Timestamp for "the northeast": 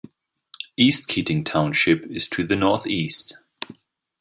2.43-3.37